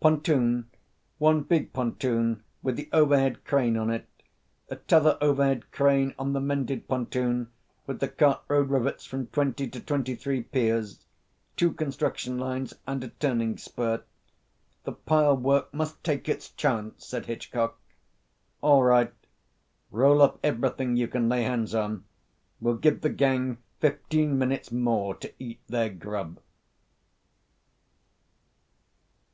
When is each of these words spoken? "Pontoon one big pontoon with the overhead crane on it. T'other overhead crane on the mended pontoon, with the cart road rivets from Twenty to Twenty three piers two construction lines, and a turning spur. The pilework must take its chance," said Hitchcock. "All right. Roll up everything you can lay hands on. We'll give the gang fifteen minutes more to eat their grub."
"Pontoon 0.00 0.70
one 1.18 1.42
big 1.42 1.74
pontoon 1.74 2.42
with 2.62 2.76
the 2.76 2.88
overhead 2.94 3.44
crane 3.44 3.76
on 3.76 3.90
it. 3.90 4.08
T'other 4.86 5.18
overhead 5.20 5.70
crane 5.70 6.14
on 6.18 6.32
the 6.32 6.40
mended 6.40 6.88
pontoon, 6.88 7.50
with 7.86 8.00
the 8.00 8.08
cart 8.08 8.40
road 8.48 8.70
rivets 8.70 9.04
from 9.04 9.26
Twenty 9.26 9.68
to 9.68 9.78
Twenty 9.78 10.14
three 10.14 10.42
piers 10.42 11.04
two 11.58 11.72
construction 11.74 12.38
lines, 12.38 12.72
and 12.86 13.04
a 13.04 13.08
turning 13.08 13.58
spur. 13.58 14.02
The 14.84 14.92
pilework 14.94 15.74
must 15.74 16.02
take 16.02 16.26
its 16.26 16.48
chance," 16.48 17.04
said 17.04 17.26
Hitchcock. 17.26 17.78
"All 18.62 18.82
right. 18.82 19.12
Roll 19.90 20.22
up 20.22 20.38
everything 20.42 20.96
you 20.96 21.06
can 21.06 21.28
lay 21.28 21.42
hands 21.42 21.74
on. 21.74 22.04
We'll 22.62 22.78
give 22.78 23.02
the 23.02 23.10
gang 23.10 23.58
fifteen 23.80 24.38
minutes 24.38 24.72
more 24.72 25.14
to 25.16 25.30
eat 25.38 25.60
their 25.68 25.90
grub." 25.90 26.40